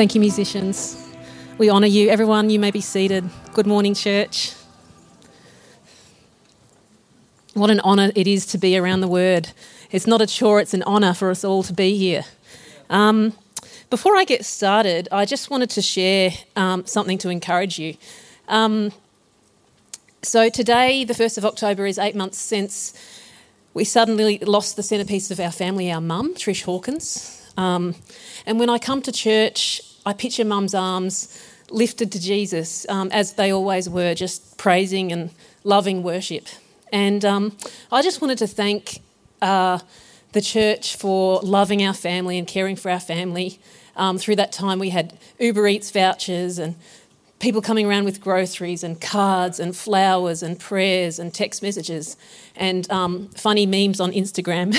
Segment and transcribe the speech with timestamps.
[0.00, 0.96] Thank you, musicians.
[1.58, 2.08] We honour you.
[2.08, 3.28] Everyone, you may be seated.
[3.52, 4.54] Good morning, church.
[7.52, 9.50] What an honour it is to be around the Word.
[9.90, 12.24] It's not a chore, it's an honour for us all to be here.
[12.88, 13.34] Um,
[13.90, 17.98] before I get started, I just wanted to share um, something to encourage you.
[18.48, 18.92] Um,
[20.22, 22.94] so, today, the 1st of October, is eight months since
[23.74, 27.36] we suddenly lost the centrepiece of our family, our mum, Trish Hawkins.
[27.58, 27.96] Um,
[28.46, 31.28] and when I come to church, I picture mum's arms
[31.70, 35.30] lifted to Jesus, um, as they always were, just praising and
[35.62, 36.48] loving worship.
[36.92, 37.56] And um,
[37.92, 38.98] I just wanted to thank
[39.40, 39.78] uh,
[40.32, 43.60] the church for loving our family and caring for our family.
[43.94, 46.74] Um, through that time, we had Uber Eats vouchers and
[47.40, 52.16] people coming around with groceries and cards and flowers and prayers and text messages
[52.54, 54.76] and um, funny memes on Instagram.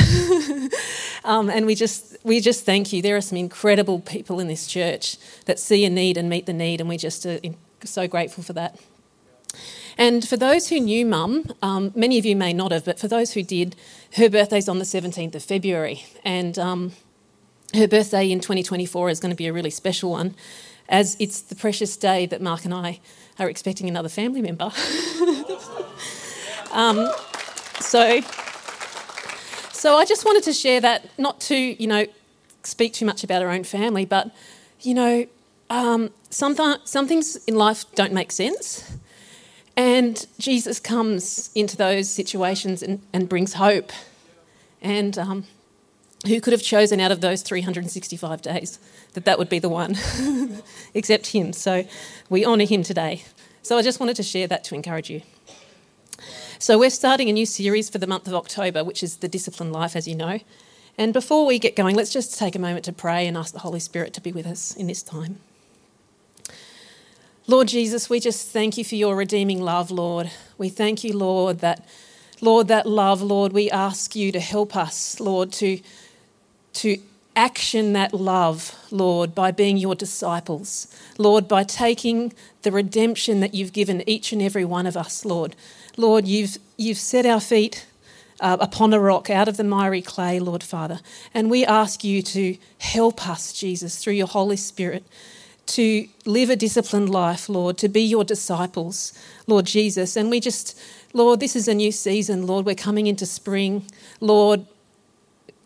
[1.26, 3.02] um, and we just we just thank you.
[3.02, 6.54] There are some incredible people in this church that see a need and meet the
[6.54, 7.40] need, and we just are
[7.84, 8.80] so grateful for that.
[9.98, 13.08] And for those who knew Mum, um, many of you may not have, but for
[13.08, 13.76] those who did,
[14.14, 16.94] her birthday's on the 17th of February, and um,
[17.74, 20.36] her birthday in 2024 is going to be a really special one,
[20.92, 23.00] as it's the precious day that Mark and I
[23.40, 24.66] are expecting another family member.
[26.72, 27.10] um,
[27.80, 28.22] so,
[29.72, 32.06] so I just wanted to share that, not to you know
[32.64, 34.32] speak too much about our own family, but
[34.82, 35.26] you know,
[35.70, 38.98] um, some, th- some things in life don't make sense.
[39.78, 43.92] And Jesus comes into those situations and, and brings hope.
[44.82, 45.46] And um,
[46.28, 48.80] who could have chosen out of those 365 days
[49.14, 49.98] that that would be the one,
[50.94, 51.54] except Him?
[51.54, 51.86] So
[52.30, 53.24] we honour Him today.
[53.64, 55.22] So I just wanted to share that to encourage you.
[56.60, 59.74] So we're starting a new series for the month of October, which is the disciplined
[59.74, 60.40] life, as you know.
[60.98, 63.60] And before we get going, let's just take a moment to pray and ask the
[63.60, 65.40] Holy Spirit to be with us in this time.
[67.48, 70.30] Lord Jesus, we just thank you for your redeeming love, Lord.
[70.58, 71.88] We thank you, Lord, that
[72.40, 75.80] Lord, that love, Lord, we ask you to help us, Lord, to,
[76.74, 76.98] to
[77.36, 80.88] action that love, Lord, by being your disciples.
[81.18, 82.34] Lord, by taking
[82.64, 85.56] the redemption that you've given each and every one of us, Lord.
[85.98, 87.86] Lord, you've, you've set our feet
[88.40, 91.00] uh, upon a rock out of the miry clay, Lord Father.
[91.34, 95.04] And we ask you to help us, Jesus, through your Holy Spirit,
[95.68, 99.14] to live a disciplined life, Lord, to be your disciples,
[99.48, 100.18] Lord Jesus.
[100.18, 100.78] And we just,
[101.14, 102.66] Lord, this is a new season, Lord.
[102.66, 103.86] We're coming into spring,
[104.20, 104.66] Lord,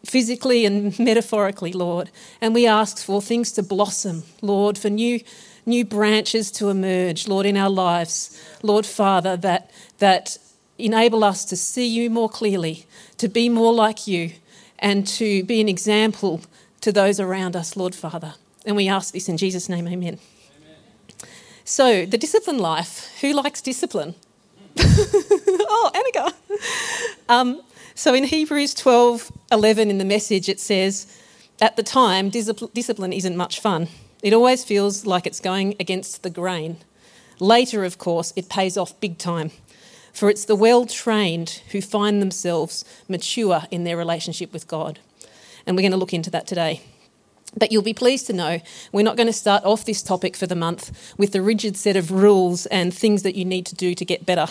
[0.05, 2.09] physically and metaphorically, Lord.
[2.41, 5.19] And we ask for things to blossom, Lord, for new
[5.67, 10.38] new branches to emerge, Lord, in our lives, Lord Father, that that
[10.77, 12.85] enable us to see you more clearly,
[13.17, 14.31] to be more like you,
[14.79, 16.41] and to be an example
[16.81, 18.35] to those around us, Lord Father.
[18.66, 20.19] And we ask this in Jesus' name, amen.
[20.57, 20.79] amen.
[21.63, 23.11] So, the discipline life.
[23.22, 24.16] Who likes discipline?
[24.77, 26.33] oh, Annika.
[27.29, 27.61] Um,
[27.95, 31.07] so, in Hebrews 12 11 in the message, it says,
[31.59, 33.88] At the time, discipline isn't much fun.
[34.22, 36.78] It always feels like it's going against the grain.
[37.39, 39.51] Later, of course, it pays off big time
[40.16, 45.00] for it's the well trained who find themselves mature in their relationship with God.
[45.67, 46.81] And we're going to look into that today.
[47.57, 48.61] But you'll be pleased to know
[48.91, 51.97] we're not going to start off this topic for the month with a rigid set
[51.97, 54.47] of rules and things that you need to do to get better.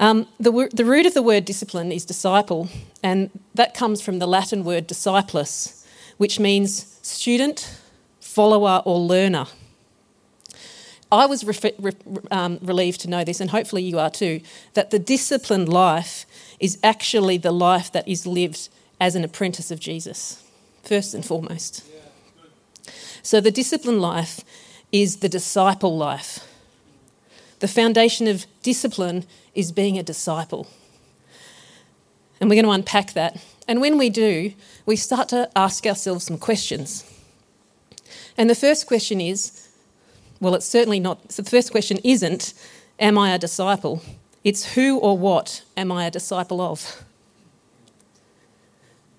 [0.00, 2.70] Um, the, the root of the word discipline is disciple,
[3.02, 5.84] and that comes from the Latin word discipulus,
[6.16, 7.78] which means student,
[8.18, 9.44] follower, or learner.
[11.12, 11.92] I was re- re-
[12.30, 14.40] um, relieved to know this, and hopefully you are too,
[14.72, 16.24] that the disciplined life
[16.58, 20.42] is actually the life that is lived as an apprentice of Jesus,
[20.82, 21.84] first and foremost.
[23.22, 24.40] So the disciplined life
[24.92, 26.49] is the disciple life.
[27.60, 29.24] The foundation of discipline
[29.54, 30.66] is being a disciple.
[32.40, 33.42] And we're going to unpack that.
[33.68, 34.52] And when we do,
[34.86, 37.04] we start to ask ourselves some questions.
[38.36, 39.68] And the first question is
[40.40, 41.30] well, it's certainly not.
[41.30, 42.54] So the first question isn't,
[42.98, 44.02] Am I a disciple?
[44.42, 47.04] It's who or what am I a disciple of?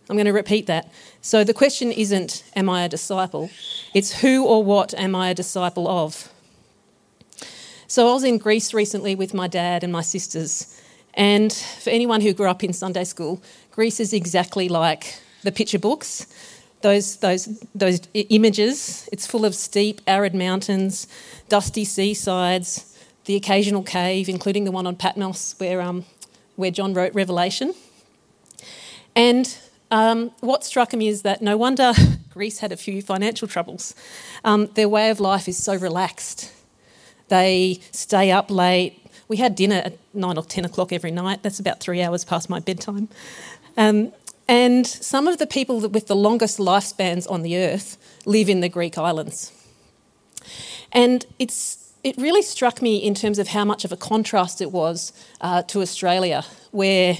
[0.09, 0.91] I'm going to repeat that.
[1.21, 3.51] So the question isn't, Am I a disciple?
[3.93, 6.31] It's who or what am I a disciple of?
[7.91, 10.81] So I was in Greece recently with my dad and my sisters.
[11.13, 15.77] And for anyone who grew up in Sunday school, Greece is exactly like the picture
[15.77, 16.25] books
[16.83, 19.09] those, those, those images.
[19.11, 21.05] It's full of steep, arid mountains,
[21.49, 26.05] dusty seasides, the occasional cave, including the one on Patmos where, um,
[26.55, 27.73] where John wrote Revelation.
[29.17, 29.53] And
[29.91, 31.91] um, what struck me is that no wonder
[32.29, 33.93] Greece had a few financial troubles.
[34.45, 36.53] Um, their way of life is so relaxed.
[37.31, 38.93] They stay up late.
[39.29, 41.43] We had dinner at nine or ten o'clock every night.
[41.43, 43.07] That's about three hours past my bedtime.
[43.77, 44.11] Um,
[44.49, 48.67] and some of the people with the longest lifespans on the earth live in the
[48.67, 49.53] Greek islands.
[50.91, 54.71] And it's, it really struck me in terms of how much of a contrast it
[54.73, 57.17] was uh, to Australia, where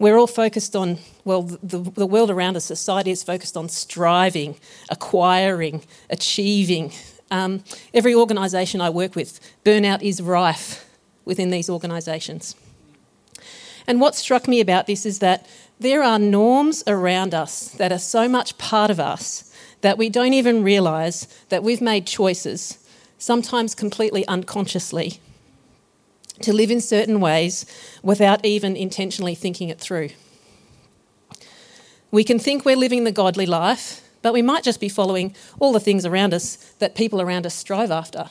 [0.00, 4.56] we're all focused on, well, the, the world around us, society is focused on striving,
[4.90, 6.90] acquiring, achieving.
[7.34, 10.88] Um, every organisation I work with, burnout is rife
[11.24, 12.54] within these organisations.
[13.88, 15.44] And what struck me about this is that
[15.80, 20.32] there are norms around us that are so much part of us that we don't
[20.32, 22.78] even realise that we've made choices,
[23.18, 25.18] sometimes completely unconsciously,
[26.40, 27.66] to live in certain ways
[28.04, 30.10] without even intentionally thinking it through.
[32.12, 35.74] We can think we're living the godly life, but we might just be following all
[35.74, 38.30] the things around us that people around us strive after,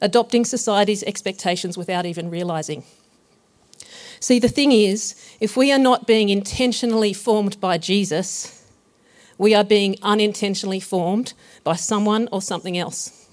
[0.00, 2.82] adopting society's expectations without even realising.
[4.18, 8.66] See, the thing is, if we are not being intentionally formed by Jesus,
[9.36, 11.34] we are being unintentionally formed
[11.64, 13.28] by someone or something else.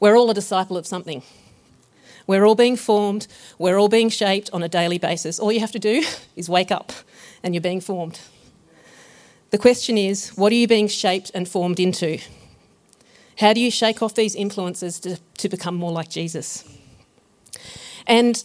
[0.00, 1.22] We're all a disciple of something.
[2.26, 3.26] We're all being formed,
[3.58, 5.38] we're all being shaped on a daily basis.
[5.38, 6.02] All you have to do
[6.34, 6.92] is wake up
[7.42, 8.20] and you're being formed.
[9.56, 12.18] The question is what are you being shaped and formed into?
[13.38, 16.62] How do you shake off these influences to, to become more like Jesus?
[18.06, 18.44] And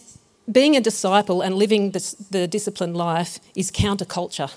[0.50, 4.54] being a disciple and living the, the disciplined life is counterculture.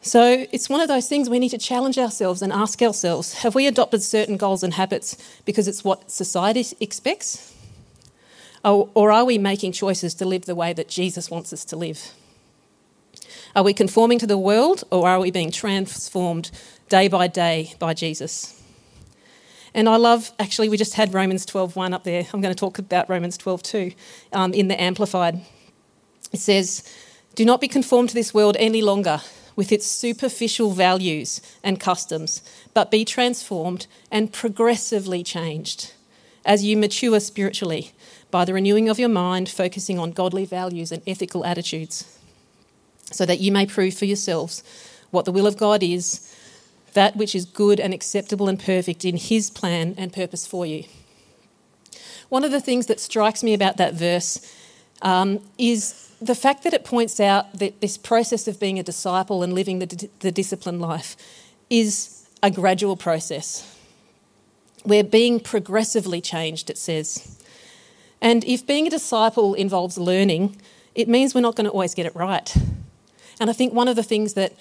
[0.00, 3.54] So it's one of those things we need to challenge ourselves and ask ourselves have
[3.54, 7.54] we adopted certain goals and habits because it's what society expects?
[8.64, 12.14] Or are we making choices to live the way that Jesus wants us to live?
[13.56, 16.50] Are we conforming to the world or are we being transformed
[16.88, 18.60] day by day by Jesus?
[19.72, 22.26] And I love, actually, we just had Romans 12.1 up there.
[22.32, 23.94] I'm going to talk about Romans 12.2
[24.32, 25.40] um, in the Amplified.
[26.32, 26.82] It says,
[27.36, 29.20] Do not be conformed to this world any longer
[29.54, 32.42] with its superficial values and customs,
[32.72, 35.92] but be transformed and progressively changed
[36.44, 37.92] as you mature spiritually
[38.32, 42.18] by the renewing of your mind, focusing on godly values and ethical attitudes,
[43.14, 44.62] so that you may prove for yourselves
[45.10, 46.30] what the will of God is
[46.94, 50.84] that which is good and acceptable and perfect in His plan and purpose for you.
[52.28, 54.52] One of the things that strikes me about that verse
[55.02, 59.42] um, is the fact that it points out that this process of being a disciple
[59.42, 61.16] and living the, the disciplined life
[61.68, 63.70] is a gradual process.
[64.84, 67.42] We're being progressively changed, it says.
[68.20, 70.60] And if being a disciple involves learning,
[70.94, 72.54] it means we're not going to always get it right.
[73.40, 74.52] And I think one of the things that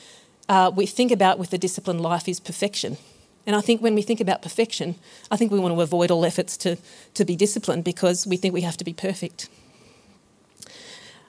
[0.50, 2.98] uh, we think about with the disciplined life is perfection.
[3.46, 4.96] And I think when we think about perfection,
[5.30, 6.78] I think we want to avoid all efforts to,
[7.14, 9.50] to be disciplined because we think we have to be perfect.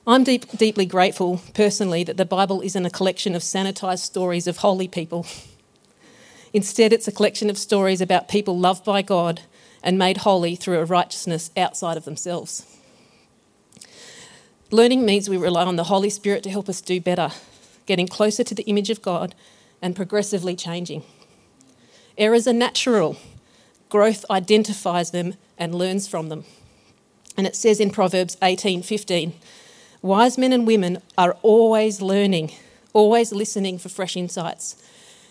[0.06, 4.58] I'm deep, deeply grateful personally that the Bible isn't a collection of sanitised stories of
[4.58, 5.26] holy people.
[6.53, 9.41] Instead, it's a collection of stories about people loved by God
[9.82, 12.65] and made holy through a righteousness outside of themselves.
[14.74, 17.31] Learning means we rely on the Holy Spirit to help us do better
[17.86, 19.36] getting closer to the image of God,
[19.81, 21.04] and progressively changing.
[22.16, 23.16] Errors are natural.
[23.88, 26.44] Growth identifies them and learns from them.
[27.36, 29.34] And it says in Proverbs 18:15,
[30.02, 32.50] wise men and women are always learning,
[32.93, 34.76] always listening for fresh insights.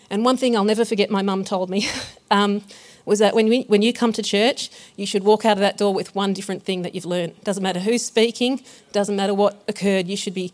[0.08, 1.88] And one thing I'll never forget my mum told me
[2.30, 2.62] um,
[3.04, 5.76] was that when, we, when you come to church, you should walk out of that
[5.76, 7.34] door with one different thing that you've learned.
[7.44, 10.52] Doesn't matter who's speaking, doesn't matter what occurred, you should be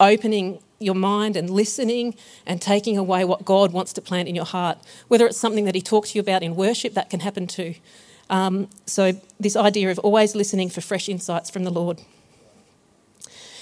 [0.00, 2.14] opening your mind and listening
[2.46, 4.78] and taking away what God wants to plant in your heart.
[5.08, 7.74] Whether it's something that He talks to you about in worship, that can happen too.
[8.30, 12.00] Um, so, this idea of always listening for fresh insights from the Lord.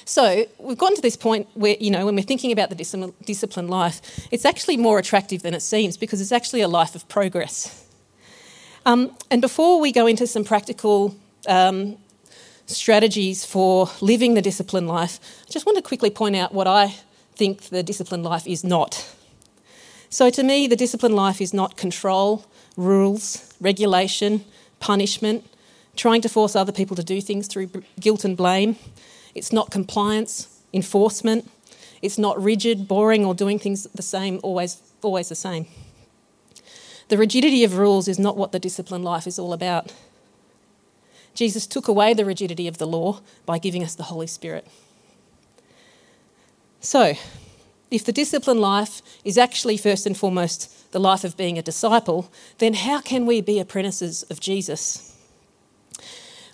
[0.04, 3.70] So, we've gotten to this point where, you know, when we're thinking about the disciplined
[3.70, 7.81] life, it's actually more attractive than it seems because it's actually a life of progress.
[8.84, 11.14] Um, and before we go into some practical
[11.46, 11.96] um,
[12.66, 16.94] strategies for living the disciplined life, I just want to quickly point out what I
[17.36, 19.08] think the disciplined life is not.
[20.10, 22.44] So, to me, the disciplined life is not control,
[22.76, 24.44] rules, regulation,
[24.80, 25.46] punishment,
[25.96, 27.70] trying to force other people to do things through
[28.00, 28.76] guilt and blame.
[29.34, 31.48] It's not compliance, enforcement.
[32.02, 35.66] It's not rigid, boring, or doing things the same, always, always the same.
[37.12, 39.92] The rigidity of rules is not what the disciplined life is all about.
[41.34, 44.66] Jesus took away the rigidity of the law by giving us the Holy Spirit.
[46.80, 47.12] So,
[47.90, 52.32] if the discipline life is actually first and foremost the life of being a disciple,
[52.56, 55.14] then how can we be apprentices of Jesus?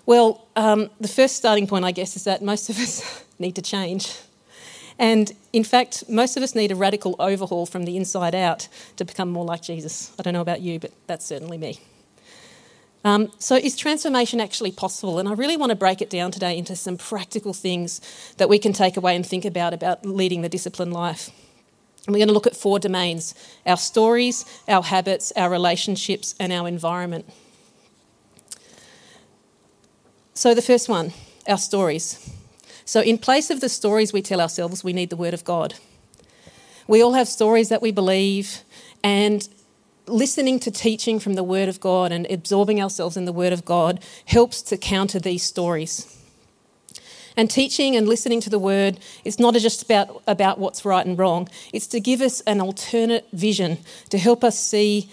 [0.05, 3.61] Well, um, the first starting point, I guess, is that most of us need to
[3.61, 4.13] change.
[4.99, 9.05] And in fact, most of us need a radical overhaul from the inside out to
[9.05, 10.11] become more like Jesus.
[10.19, 11.79] I don't know about you, but that's certainly me.
[13.05, 15.19] Um, so, is transformation actually possible?
[15.19, 18.01] And I really want to break it down today into some practical things
[18.35, 21.29] that we can take away and think about about leading the disciplined life.
[22.05, 26.51] And we're going to look at four domains our stories, our habits, our relationships, and
[26.51, 27.25] our environment.
[30.33, 31.13] So, the first one,
[31.47, 32.35] our stories.
[32.89, 35.75] So, in place of the stories we tell ourselves, we need the Word of God.
[36.87, 38.63] We all have stories that we believe,
[39.03, 39.47] and
[40.07, 43.63] listening to teaching from the Word of God and absorbing ourselves in the Word of
[43.63, 46.17] God helps to counter these stories.
[47.37, 51.15] And teaching and listening to the Word is not just about, about what's right and
[51.15, 53.77] wrong, it's to give us an alternate vision
[54.09, 55.11] to help us see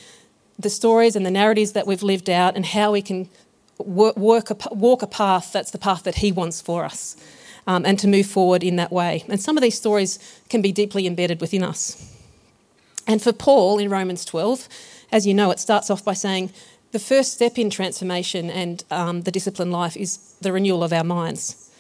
[0.59, 3.29] the stories and the narratives that we've lived out and how we can
[3.77, 7.19] work, work walk a path that's the path that He wants for us
[7.67, 9.25] um, and to move forward in that way.
[9.29, 10.19] And some of these stories
[10.49, 12.13] can be deeply embedded within us.
[13.07, 14.69] And for Paul in Romans 12,
[15.13, 16.53] as you know, it starts off by saying
[16.93, 21.05] the first step in transformation and um, the disciplined life is the renewal of our
[21.05, 21.71] minds.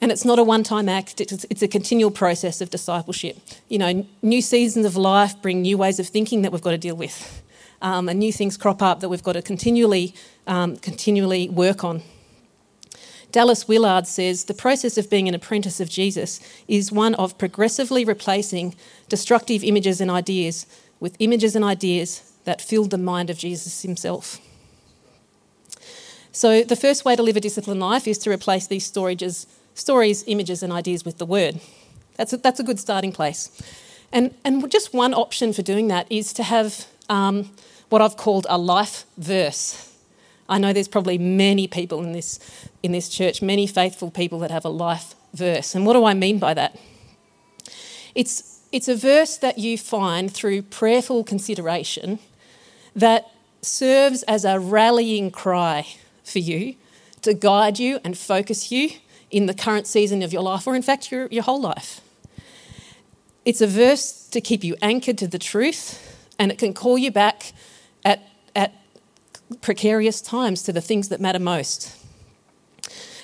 [0.00, 3.38] And it's not a one time act, it's, a continual process of discipleship.
[3.68, 6.78] You know, new seasons of life bring new ways of thinking that we've got to
[6.78, 7.42] deal with.
[7.80, 10.14] Um, and new things crop up that we've got to continually,
[10.46, 12.02] um, continually work on.
[13.34, 16.38] Dallas Willard says the process of being an apprentice of Jesus
[16.68, 18.76] is one of progressively replacing
[19.08, 20.66] destructive images and ideas
[21.00, 24.38] with images and ideas that filled the mind of Jesus himself.
[26.30, 30.22] So, the first way to live a disciplined life is to replace these storages, stories,
[30.28, 31.58] images, and ideas with the word.
[32.14, 33.50] That's a, that's a good starting place.
[34.12, 37.50] And, and just one option for doing that is to have um,
[37.88, 39.92] what I've called a life verse.
[40.48, 42.38] I know there's probably many people in this,
[42.82, 45.74] in this church, many faithful people that have a life verse.
[45.74, 46.78] And what do I mean by that?
[48.14, 52.18] It's, it's a verse that you find through prayerful consideration
[52.94, 53.30] that
[53.62, 55.86] serves as a rallying cry
[56.22, 56.76] for you
[57.22, 58.90] to guide you and focus you
[59.30, 62.00] in the current season of your life, or in fact, your, your whole life.
[63.44, 67.10] It's a verse to keep you anchored to the truth, and it can call you
[67.10, 67.52] back
[68.04, 68.22] at,
[69.60, 71.96] precarious times to the things that matter most.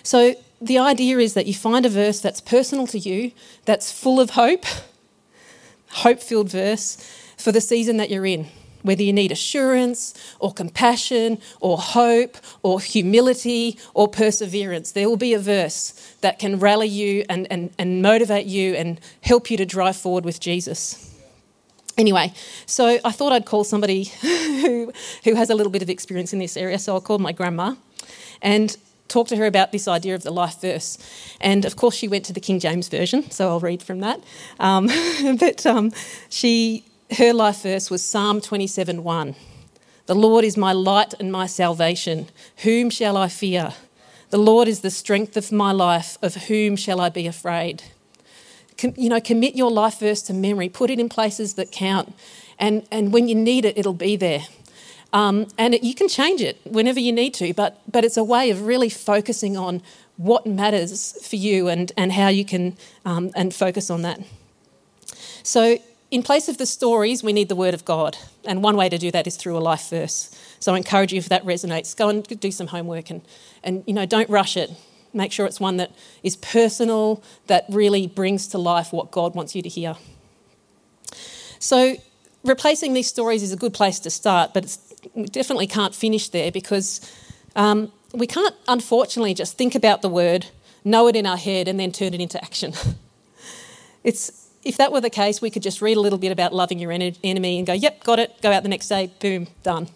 [0.03, 3.33] So, the idea is that you find a verse that's personal to you,
[3.65, 4.65] that's full of hope,
[5.89, 6.97] hope filled verse
[7.39, 8.47] for the season that you're in.
[8.83, 15.35] Whether you need assurance or compassion or hope or humility or perseverance, there will be
[15.35, 19.67] a verse that can rally you and, and, and motivate you and help you to
[19.67, 21.10] drive forward with Jesus.
[21.99, 22.33] Anyway,
[22.67, 24.93] so I thought I'd call somebody who,
[25.25, 26.79] who has a little bit of experience in this area.
[26.79, 27.75] So I called my grandma
[28.41, 28.77] and
[29.09, 30.97] talked to her about this idea of the life verse.
[31.41, 34.21] And of course, she went to the King James Version, so I'll read from that.
[34.59, 34.89] Um,
[35.39, 35.93] but um,
[36.29, 36.85] she,
[37.19, 39.35] her life verse was Psalm 27 1.
[40.07, 42.29] The Lord is my light and my salvation.
[42.59, 43.75] Whom shall I fear?
[44.31, 46.19] The Lord is the strength of my life.
[46.23, 47.83] Of whom shall I be afraid?
[48.81, 52.15] Com, you know, commit your life verse to memory, put it in places that count,
[52.59, 54.43] and, and when you need it, it'll be there.
[55.13, 58.25] Um, and it, you can change it whenever you need to, but, but it's a
[58.25, 59.83] way of really focusing on
[60.17, 64.21] what matters for you and, and how you can um, and focus on that.
[65.43, 65.79] So,
[66.11, 68.19] in place of the stories, we need the Word of God.
[68.45, 70.37] And one way to do that is through a life verse.
[70.59, 73.23] So I encourage you, if that resonates, go and do some homework and,
[73.63, 74.71] and you know, don't rush it.
[75.13, 79.55] Make sure it's one that is personal, that really brings to life what God wants
[79.55, 79.97] you to hear.
[81.59, 81.97] So,
[82.45, 84.77] replacing these stories is a good place to start, but
[85.15, 87.01] we definitely can't finish there because
[87.57, 90.47] um, we can't, unfortunately, just think about the word,
[90.85, 92.73] know it in our head, and then turn it into action.
[94.05, 96.79] it's, if that were the case, we could just read a little bit about loving
[96.79, 99.89] your enemy and go, yep, got it, go out the next day, boom, done.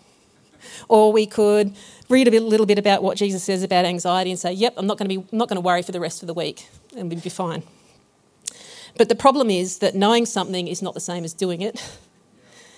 [0.88, 1.74] Or we could
[2.08, 4.86] read a bit, little bit about what Jesus says about anxiety and say, yep, I'm
[4.86, 7.10] not going to be not going to worry for the rest of the week and
[7.10, 7.62] we'd be fine.
[8.96, 11.82] But the problem is that knowing something is not the same as doing it,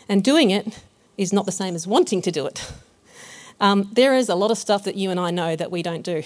[0.08, 0.82] and doing it
[1.16, 2.72] is not the same as wanting to do it.
[3.60, 6.02] Um, there is a lot of stuff that you and I know that we don't
[6.02, 6.22] do.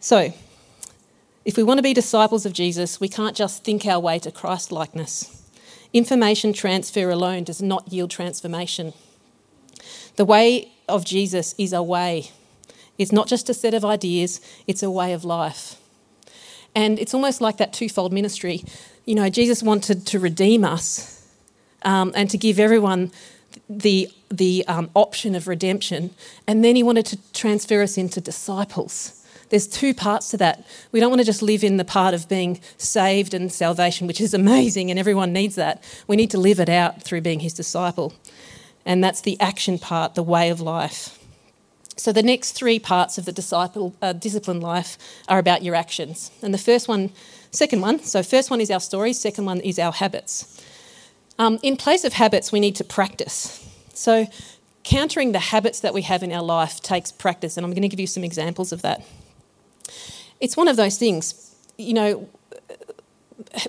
[0.00, 0.32] So,
[1.44, 4.30] if we want to be disciples of Jesus, we can't just think our way to
[4.30, 5.42] Christ likeness.
[5.92, 8.92] Information transfer alone does not yield transformation.
[10.16, 12.30] The way of Jesus is a way.
[12.98, 15.76] It's not just a set of ideas, it's a way of life.
[16.74, 18.62] And it's almost like that twofold ministry.
[19.04, 21.26] You know, Jesus wanted to redeem us
[21.82, 23.10] um, and to give everyone
[23.68, 26.10] the, the um, option of redemption.
[26.46, 29.16] And then he wanted to transfer us into disciples.
[29.48, 30.64] There's two parts to that.
[30.92, 34.20] We don't want to just live in the part of being saved and salvation, which
[34.20, 35.82] is amazing and everyone needs that.
[36.06, 38.14] We need to live it out through being his disciple.
[38.84, 41.18] And that's the action part, the way of life.
[41.96, 44.96] So the next three parts of the disciple uh, discipline life
[45.28, 46.30] are about your actions.
[46.42, 47.10] And the first one,
[47.50, 50.62] second one, so first one is our stories, second one is our habits.
[51.38, 53.66] Um, in place of habits, we need to practice.
[53.92, 54.26] So
[54.82, 57.88] countering the habits that we have in our life takes practice, and I'm going to
[57.88, 59.04] give you some examples of that.
[60.40, 62.28] It's one of those things, you know,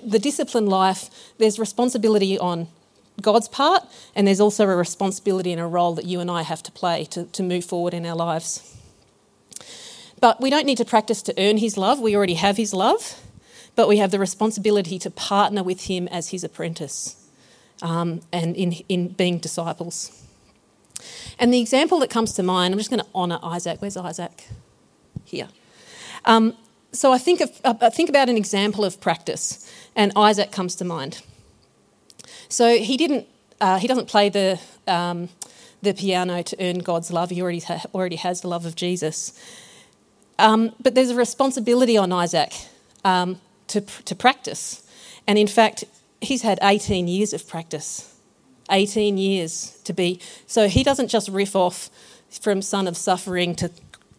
[0.02, 2.68] the discipline life, there's responsibility on
[3.20, 6.62] God's part, and there's also a responsibility and a role that you and I have
[6.64, 8.76] to play to, to move forward in our lives.
[10.20, 13.20] But we don't need to practice to earn His love, we already have His love,
[13.76, 17.16] but we have the responsibility to partner with Him as His apprentice
[17.82, 20.22] um, and in, in being disciples.
[21.38, 23.82] And the example that comes to mind, I'm just going to honour Isaac.
[23.82, 24.46] Where's Isaac?
[25.24, 25.48] Here.
[26.24, 26.54] Um,
[26.92, 30.84] so I think, of, I think about an example of practice, and Isaac comes to
[30.84, 31.22] mind.
[32.48, 33.26] So he didn't.
[33.60, 35.28] Uh, he doesn't play the um,
[35.82, 37.30] the piano to earn God's love.
[37.30, 39.38] He already ha- already has the love of Jesus.
[40.38, 42.52] Um, but there's a responsibility on Isaac
[43.04, 44.86] um, to to practice,
[45.26, 45.84] and in fact,
[46.20, 48.08] he's had 18 years of practice.
[48.70, 50.20] 18 years to be.
[50.46, 51.90] So he doesn't just riff off
[52.30, 53.70] from Son of Suffering to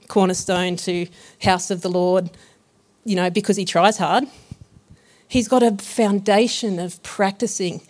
[0.07, 1.07] Cornerstone to
[1.41, 2.29] House of the Lord,
[3.03, 4.25] you know, because he tries hard.
[5.33, 7.81] He's got a foundation of practicing.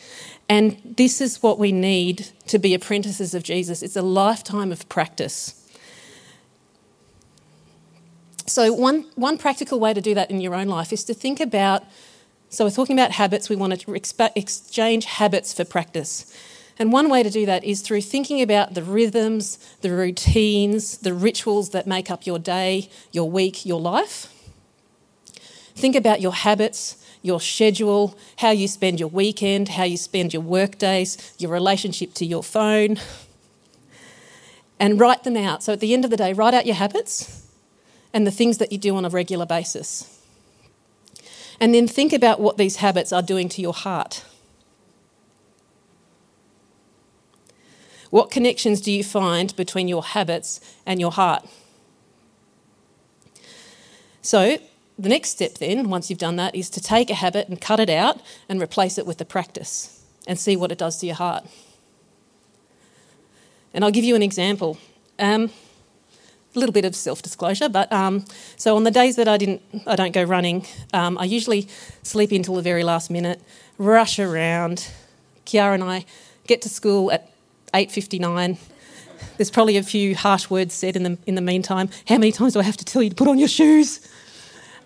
[0.47, 4.87] And this is what we need to be apprentices of Jesus it's a lifetime of
[4.87, 5.59] practice.
[8.45, 11.41] So, one, one practical way to do that in your own life is to think
[11.41, 11.83] about.
[12.47, 16.33] So, we're talking about habits, we want to exchange habits for practice.
[16.79, 21.13] And one way to do that is through thinking about the rhythms, the routines, the
[21.13, 24.29] rituals that make up your day, your week, your life.
[25.75, 30.43] Think about your habits, your schedule, how you spend your weekend, how you spend your
[30.43, 32.99] work days, your relationship to your phone,
[34.79, 35.63] and write them out.
[35.63, 37.47] So at the end of the day, write out your habits
[38.13, 40.21] and the things that you do on a regular basis.
[41.59, 44.25] And then think about what these habits are doing to your heart.
[48.09, 51.47] What connections do you find between your habits and your heart?
[54.21, 54.57] So,
[54.97, 57.79] the next step, then, once you've done that, is to take a habit and cut
[57.79, 61.15] it out and replace it with a practice and see what it does to your
[61.15, 61.45] heart.
[63.73, 64.77] And I'll give you an example.
[65.17, 65.49] Um,
[66.55, 68.25] a little bit of self-disclosure, but um,
[68.57, 71.67] so on the days that I didn't, I don't go running, um, I usually
[72.03, 73.41] sleep until the very last minute,
[73.79, 74.87] rush around.
[75.45, 76.05] Kiara and I
[76.45, 77.31] get to school at
[77.73, 78.57] 8:59.
[79.37, 81.89] There's probably a few harsh words said in the in the meantime.
[82.07, 84.07] How many times do I have to tell you to put on your shoes?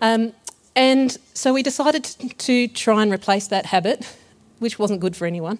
[0.00, 0.32] Um,
[0.76, 4.06] and so we decided to try and replace that habit,
[4.58, 5.58] which wasn't good for anyone,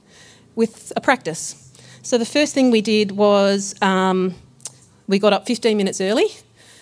[0.55, 1.73] with a practice.
[2.03, 4.35] So the first thing we did was um,
[5.09, 6.27] we got up 15 minutes early.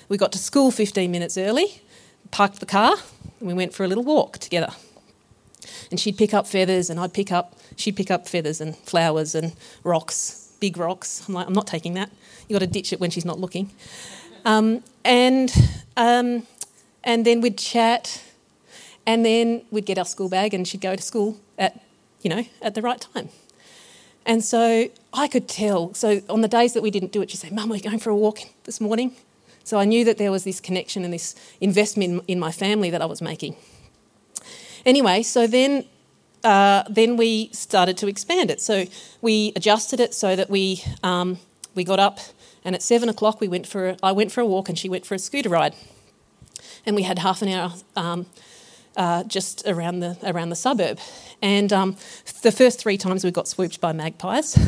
[0.08, 1.82] We got to school 15 minutes early,
[2.30, 2.96] parked the car,
[3.40, 4.68] and we went for a little walk together.
[5.90, 9.34] And she'd pick up feathers, and I'd pick up, she'd pick up feathers and flowers
[9.34, 11.26] and rocks, big rocks.
[11.26, 12.10] I'm like, I'm not taking that.
[12.48, 13.70] You've got to ditch it when she's not looking.
[14.44, 15.52] Um, and
[15.96, 16.46] um,
[17.06, 18.20] and then we'd chat,
[19.06, 21.80] and then we'd get our school bag, and she'd go to school at,
[22.20, 23.30] you know, at the right time.
[24.26, 25.94] And so I could tell.
[25.94, 28.10] So on the days that we didn't do it, she'd say, "Mum, we're going for
[28.10, 29.14] a walk this morning."
[29.62, 33.00] So I knew that there was this connection and this investment in my family that
[33.00, 33.56] I was making.
[34.84, 35.84] Anyway, so then
[36.42, 38.60] uh, then we started to expand it.
[38.60, 38.86] So
[39.22, 41.38] we adjusted it so that we um,
[41.76, 42.18] we got up,
[42.64, 44.88] and at seven o'clock we went for a, I went for a walk and she
[44.88, 45.76] went for a scooter ride
[46.84, 48.26] and we had half an hour um,
[48.96, 50.98] uh, just around the around the suburb.
[51.42, 51.96] And um,
[52.42, 54.58] the first three times we got swooped by magpies.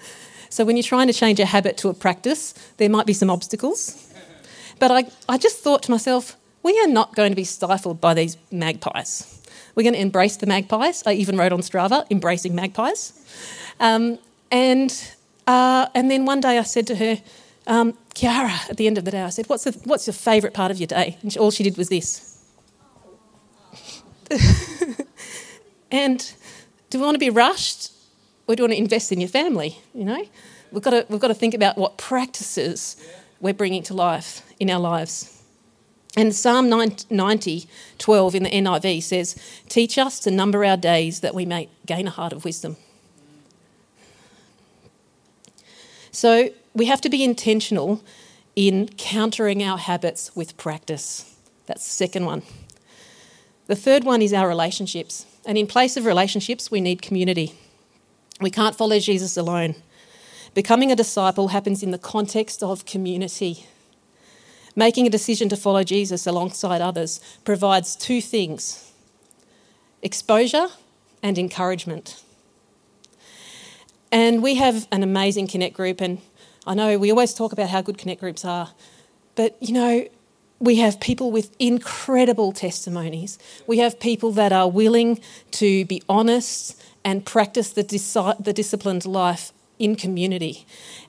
[0.50, 3.30] so when you're trying to change a habit to a practice, there might be some
[3.30, 4.12] obstacles.
[4.78, 8.14] But I, I just thought to myself, we are not going to be stifled by
[8.14, 9.40] these magpies.
[9.74, 11.02] We're going to embrace the magpies.
[11.06, 13.12] I even wrote on Strava, embracing magpies.
[13.78, 14.18] Um,
[14.50, 14.92] and,
[15.46, 17.18] uh, and then one day I said to her,
[17.66, 20.54] um, Kiara, at the end of the day, I said, What's, the, what's your favourite
[20.54, 21.16] part of your day?
[21.22, 22.44] And she, all she did was this.
[25.90, 26.32] and
[26.90, 27.92] do we want to be rushed
[28.46, 29.78] or do we want to invest in your family?
[29.94, 30.24] You know,
[30.72, 32.96] we've got to, we've got to think about what practices
[33.40, 35.40] we're bringing to life in our lives.
[36.16, 37.68] And Psalm 90,
[37.98, 39.36] 12 in the NIV says,
[39.68, 42.76] Teach us to number our days that we may gain a heart of wisdom.
[46.10, 48.02] So we have to be intentional
[48.56, 51.36] in countering our habits with practice.
[51.66, 52.42] That's the second one.
[53.66, 55.26] The third one is our relationships.
[55.46, 57.54] And in place of relationships, we need community.
[58.40, 59.76] We can't follow Jesus alone.
[60.54, 63.66] Becoming a disciple happens in the context of community.
[64.74, 68.92] Making a decision to follow Jesus alongside others provides two things
[70.02, 70.68] exposure
[71.22, 72.22] and encouragement.
[74.10, 76.18] And we have an amazing Connect group, and
[76.66, 78.70] I know we always talk about how good Connect groups are,
[79.34, 80.06] but you know,
[80.58, 83.38] we have people with incredible testimonies.
[83.66, 85.20] We have people that are willing
[85.52, 90.66] to be honest and practice the, dis- the disciplined life in community.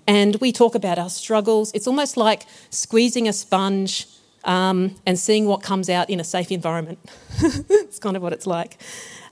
[0.08, 1.72] And we talk about our struggles.
[1.74, 4.08] It's almost like squeezing a sponge
[4.46, 7.00] um, and seeing what comes out in a safe environment.
[7.42, 8.82] it's kind of what it's like.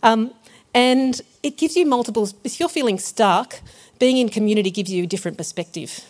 [0.04, 0.34] Um,
[0.74, 3.62] and it gives you multiple, if you're feeling stuck,
[4.00, 6.06] being in community gives you a different perspective.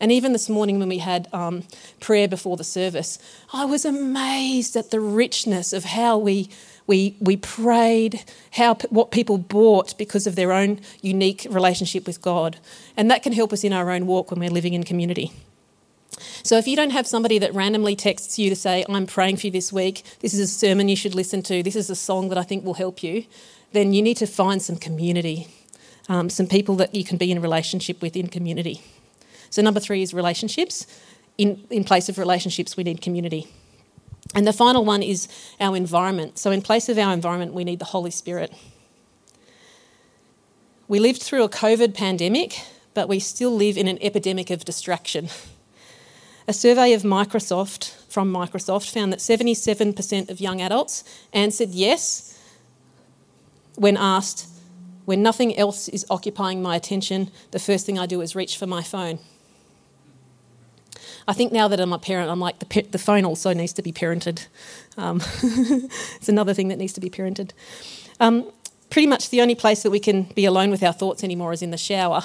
[0.00, 1.64] And even this morning when we had um,
[2.00, 3.18] prayer before the service,
[3.52, 6.50] I was amazed at the richness of how we
[6.86, 12.58] we, we prayed, how, what people bought because of their own unique relationship with God.
[12.96, 15.32] And that can help us in our own walk when we're living in community.
[16.42, 19.46] So if you don't have somebody that randomly texts you to say, I'm praying for
[19.46, 22.28] you this week, this is a sermon you should listen to, this is a song
[22.28, 23.24] that I think will help you,
[23.72, 25.48] then you need to find some community,
[26.08, 28.82] um, some people that you can be in relationship with in community.
[29.50, 30.86] So number three is relationships.
[31.38, 33.48] In, in place of relationships, we need community.
[34.34, 35.28] And the final one is
[35.60, 36.38] our environment.
[36.38, 38.52] So, in place of our environment, we need the Holy Spirit.
[40.88, 42.60] We lived through a COVID pandemic,
[42.94, 45.28] but we still live in an epidemic of distraction.
[46.46, 52.38] A survey of Microsoft from Microsoft found that 77% of young adults answered yes
[53.76, 54.46] when asked,
[55.04, 58.66] when nothing else is occupying my attention, the first thing I do is reach for
[58.66, 59.18] my phone.
[61.26, 63.82] I think now that I'm a parent, I'm like, the, the phone also needs to
[63.82, 64.46] be parented.
[64.96, 67.52] Um, it's another thing that needs to be parented.
[68.20, 68.50] Um,
[68.90, 71.62] pretty much the only place that we can be alone with our thoughts anymore is
[71.62, 72.22] in the shower.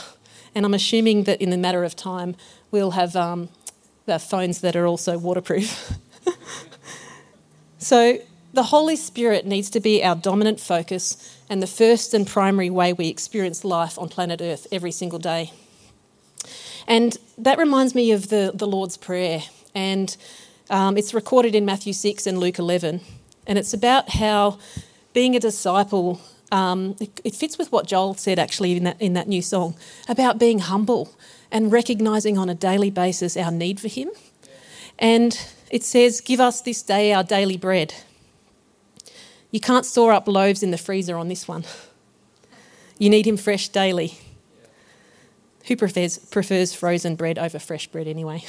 [0.54, 2.36] And I'm assuming that in the matter of time,
[2.72, 3.50] we'll have um,
[4.06, 5.94] the phones that are also waterproof.
[7.78, 8.20] so
[8.54, 12.94] the Holy Spirit needs to be our dominant focus and the first and primary way
[12.94, 15.52] we experience life on planet Earth every single day.
[16.88, 19.42] And that reminds me of the, the Lord's Prayer.
[19.76, 20.16] And
[20.70, 23.02] um, it's recorded in Matthew 6 and Luke 11.
[23.48, 24.60] And it's about how
[25.14, 29.14] being a disciple, um, it, it, fits with what Joel said actually in that, in
[29.14, 29.76] that new song
[30.08, 31.14] about being humble
[31.52, 34.10] and recognizing on a daily basis our need for Him.
[34.98, 35.40] And
[35.72, 37.94] it says, Give us this day our daily bread.
[39.52, 41.64] You can't store up loaves in the freezer on this one.
[42.98, 44.18] You need Him fresh daily.
[45.66, 48.44] Who prefers, prefers frozen bread over fresh bread anyway?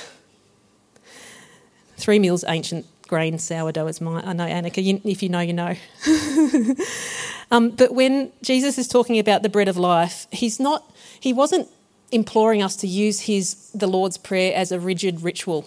[1.97, 4.25] Three meals ancient grain sourdough is mine.
[4.25, 5.75] I know, Annika, you, if you know, you know.
[7.51, 11.69] um, but when Jesus is talking about the bread of life, he's not, he wasn't
[12.13, 15.67] imploring us to use his, the Lord's Prayer as a rigid ritual.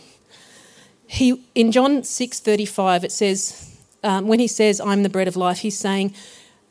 [1.06, 3.73] He, in John 6.35, it says,
[4.04, 6.14] um, when he says, I'm the bread of life, he's saying,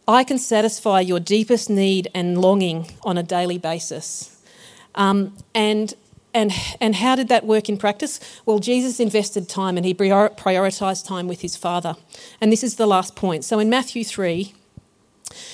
[0.06, 4.36] I can satisfy your deepest need and longing on a daily basis.
[4.94, 5.94] Um, and
[6.34, 8.18] and, and how did that work in practice?
[8.46, 11.94] Well, Jesus invested time and he prioritized time with his Father.
[12.40, 13.44] And this is the last point.
[13.44, 14.54] So in Matthew 3,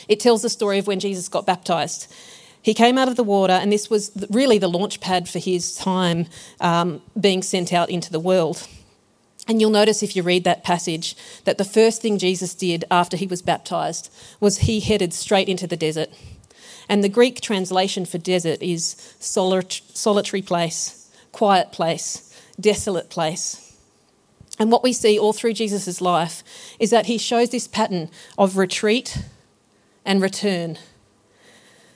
[0.06, 2.12] it tells the story of when Jesus got baptized.
[2.62, 5.74] He came out of the water, and this was really the launch pad for his
[5.74, 6.26] time
[6.60, 8.66] um, being sent out into the world.
[9.48, 13.16] And you'll notice if you read that passage that the first thing Jesus did after
[13.16, 16.10] he was baptized was he headed straight into the desert.
[16.86, 23.74] And the Greek translation for desert is solitary place, quiet place, desolate place.
[24.58, 26.42] And what we see all through Jesus' life
[26.78, 29.18] is that he shows this pattern of retreat
[30.04, 30.78] and return.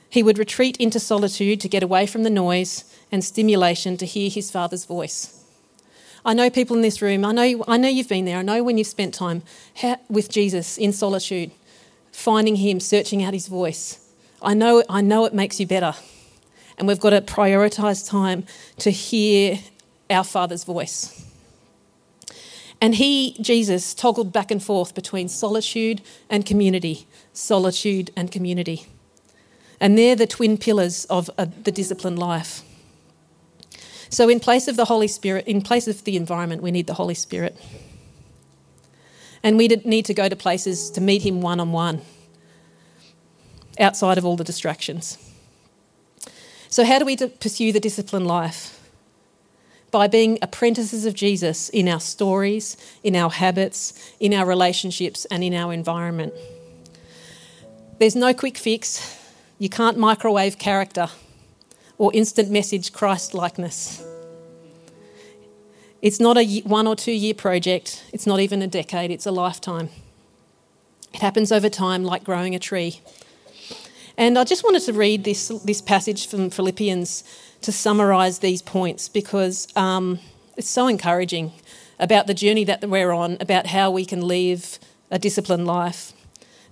[0.09, 4.29] He would retreat into solitude to get away from the noise and stimulation to hear
[4.29, 5.42] his Father's voice.
[6.25, 8.63] I know people in this room, I know, I know you've been there, I know
[8.63, 9.43] when you've spent time
[10.09, 11.51] with Jesus in solitude,
[12.11, 13.99] finding him, searching out his voice.
[14.41, 15.93] I know, I know it makes you better.
[16.77, 18.45] And we've got to prioritise time
[18.79, 19.59] to hear
[20.09, 21.25] our Father's voice.
[22.81, 28.87] And he, Jesus, toggled back and forth between solitude and community, solitude and community.
[29.79, 32.61] And they're the twin pillars of uh, the disciplined life.
[34.13, 36.93] So, in place of the Holy Spirit, in place of the environment, we need the
[36.93, 37.57] Holy Spirit.
[39.41, 41.99] And we need to go to places to meet Him one on one,
[43.79, 45.17] outside of all the distractions.
[46.69, 48.79] So, how do we pursue the disciplined life?
[49.89, 55.43] By being apprentices of Jesus in our stories, in our habits, in our relationships, and
[55.43, 56.35] in our environment.
[57.97, 59.19] There's no quick fix.
[59.57, 61.09] You can't microwave character
[62.03, 64.03] or instant message Christ likeness.
[66.01, 69.31] It's not a one or two year project, it's not even a decade, it's a
[69.31, 69.87] lifetime.
[71.13, 72.99] It happens over time like growing a tree.
[74.17, 77.23] And I just wanted to read this, this passage from Philippians
[77.61, 80.19] to summarise these points because um,
[80.57, 81.53] it's so encouraging
[82.01, 84.77] about the journey that we're on, about how we can live
[85.09, 86.11] a disciplined life.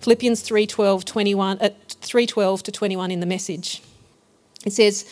[0.02, 1.70] Philippians 3:12 21 uh,
[2.02, 3.82] 3:12 to 21 in the message.
[4.66, 5.06] It says,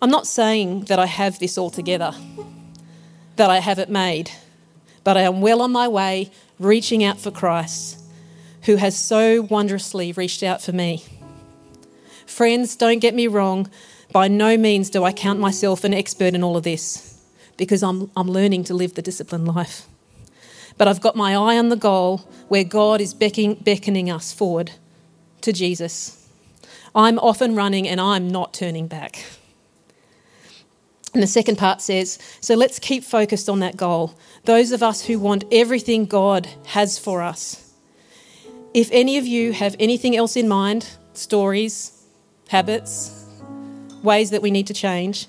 [0.00, 2.14] "I'm not saying that I have this all together,
[3.36, 4.30] that I have it made,
[5.04, 7.98] but I am well on my way reaching out for Christ,
[8.62, 11.04] who has so wondrously reached out for me."
[12.26, 13.68] Friends, don't get me wrong,
[14.12, 17.18] by no means do I count myself an expert in all of this
[17.56, 19.86] because I'm, I'm learning to live the disciplined life.
[20.78, 24.72] But I've got my eye on the goal where God is beckoning, beckoning us forward
[25.42, 26.21] to Jesus.
[26.94, 29.24] I'm often running and I'm not turning back.
[31.14, 34.14] And the second part says, so let's keep focused on that goal.
[34.44, 37.72] Those of us who want everything God has for us.
[38.72, 42.06] If any of you have anything else in mind, stories,
[42.48, 43.26] habits,
[44.02, 45.26] ways that we need to change,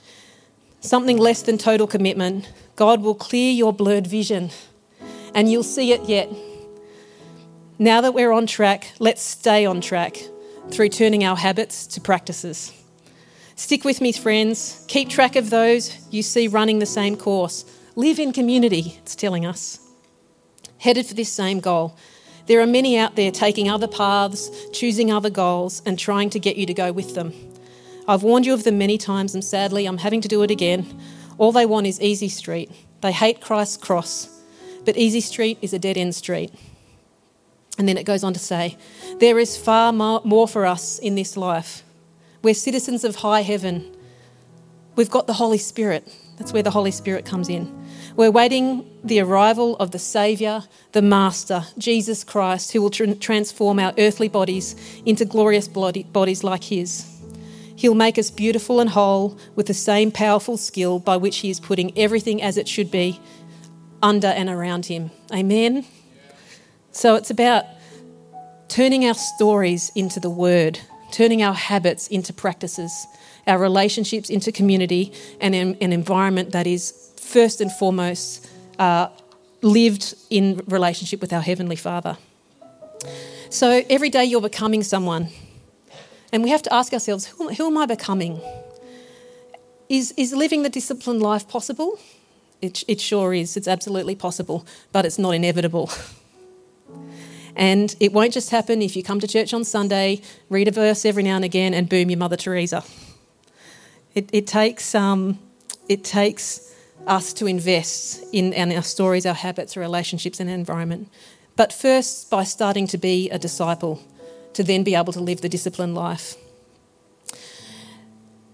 [0.80, 4.52] something less than total commitment, God will clear your blurred vision
[5.36, 6.30] and you'll see it yet.
[7.78, 10.17] Now that we're on track, let's stay on track
[10.71, 12.73] through turning our habits to practices.
[13.56, 14.84] Stick with me, friends.
[14.88, 17.65] Keep track of those you see running the same course.
[17.95, 19.80] Live in community, it's telling us.
[20.80, 21.95] Headed for this same goal.
[22.47, 26.58] There are many out there taking other paths, choosing other goals, and trying to get
[26.58, 27.34] you to go with them.
[28.08, 30.86] I've warned you of them many times, and sadly, I'm having to do it again.
[31.38, 32.69] All they want is easy street.
[33.02, 34.28] They hate Christ's cross,
[34.84, 36.52] but easy street is a dead end street.
[37.78, 38.78] And then it goes on to say,
[39.20, 41.84] There is far more for us in this life.
[42.42, 43.96] We're citizens of high heaven.
[44.96, 46.08] We've got the Holy Spirit.
[46.38, 47.84] That's where the Holy Spirit comes in.
[48.16, 53.80] We're waiting the arrival of the Saviour, the Master, Jesus Christ, who will tr- transform
[53.80, 57.08] our earthly bodies into glorious body- bodies like His.
[57.76, 61.60] He'll make us beautiful and whole with the same powerful skill by which He is
[61.60, 63.20] putting everything as it should be
[64.04, 65.10] under and around Him.
[65.32, 65.86] Amen?
[66.93, 67.65] So it's about
[68.69, 70.79] turning our stories into the Word,
[71.12, 73.08] turning our habits into practices,
[73.47, 79.08] our relationships into community, and an environment that is first and foremost uh,
[79.63, 82.15] lived in relationship with our Heavenly Father.
[83.49, 85.29] So every day you're becoming someone.
[86.32, 88.39] And we have to ask ourselves who, who am I becoming?
[89.89, 91.99] Is, is living the disciplined life possible?
[92.62, 93.58] It, it sure is.
[93.58, 95.89] It's absolutely possible, but it's not inevitable.
[97.56, 101.06] And it won't just happen if you come to church on Sunday, read a verse
[101.06, 102.84] every now and again, and boom, you're Mother Teresa.
[104.16, 105.39] It, it takes, um,
[105.88, 106.74] it takes
[107.06, 111.10] us to invest in, in our stories, our habits, our relationships, and our environment.
[111.56, 114.02] But first, by starting to be a disciple,
[114.54, 116.36] to then be able to live the disciplined life.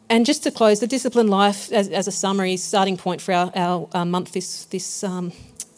[0.09, 3.51] And just to close, the disciplined life, as, as a summary, starting point for our,
[3.55, 5.31] our, our month this, this, um,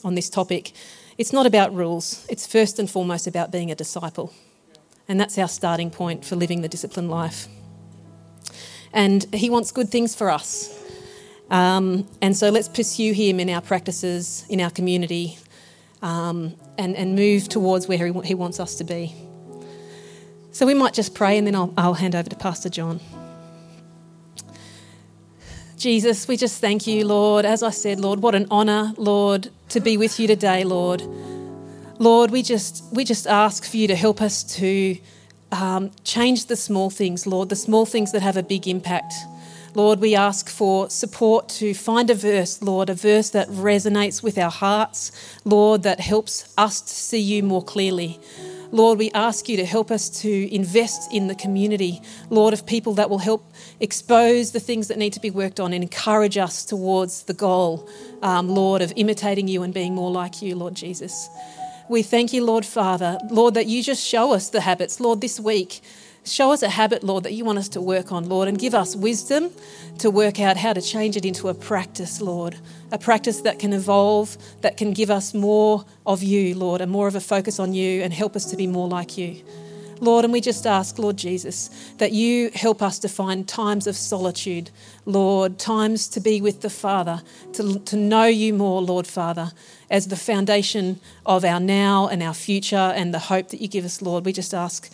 [0.03, 0.71] on this topic,
[1.17, 2.25] it's not about rules.
[2.29, 4.33] It's first and foremost about being a disciple.
[5.07, 7.47] And that's our starting point for living the disciplined life.
[8.93, 10.77] And He wants good things for us.
[11.49, 15.37] Um, and so let's pursue Him in our practices, in our community,
[16.01, 19.13] um, and, and move towards where he, he, wants us to be.
[20.51, 22.99] So we might just pray and then I'll, I'll hand over to Pastor John.
[25.77, 27.45] Jesus, we just thank you, Lord.
[27.45, 31.01] As I said, Lord, what an honour, Lord, to be with you today, Lord.
[31.97, 34.97] Lord, we just we just ask for you to help us to
[35.51, 39.13] um, change the small things, Lord, the small things that have a big impact.
[39.73, 44.37] Lord, we ask for support to find a verse, Lord, a verse that resonates with
[44.37, 45.13] our hearts,
[45.45, 48.19] Lord, that helps us to see you more clearly.
[48.73, 52.93] Lord, we ask you to help us to invest in the community, Lord, of people
[52.95, 53.50] that will help
[53.81, 57.89] expose the things that need to be worked on and encourage us towards the goal,
[58.21, 61.29] um, Lord, of imitating you and being more like you, Lord Jesus.
[61.89, 65.01] We thank you, Lord Father, Lord, that you just show us the habits.
[65.01, 65.81] Lord, this week,
[66.23, 68.75] Show us a habit, Lord, that you want us to work on, Lord, and give
[68.75, 69.49] us wisdom
[69.97, 72.57] to work out how to change it into a practice, Lord.
[72.91, 77.07] A practice that can evolve, that can give us more of you, Lord, and more
[77.07, 79.41] of a focus on you and help us to be more like you.
[80.01, 83.95] Lord, and we just ask, Lord Jesus, that you help us to find times of
[83.95, 84.71] solitude,
[85.05, 87.21] Lord, times to be with the Father,
[87.53, 89.51] to, to know you more, Lord Father,
[89.91, 93.85] as the foundation of our now and our future and the hope that you give
[93.85, 94.25] us, Lord.
[94.25, 94.91] We just ask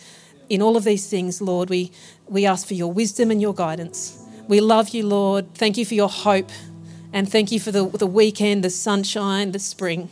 [0.50, 1.90] in all of these things, Lord, we,
[2.26, 4.22] we ask for your wisdom and your guidance.
[4.46, 5.54] We love you, Lord.
[5.54, 6.50] Thank you for your hope.
[7.12, 10.10] And thank you for the, the weekend, the sunshine, the spring.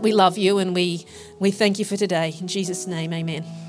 [0.00, 1.06] We love you and we,
[1.38, 2.34] we thank you for today.
[2.38, 3.65] In Jesus' name, amen.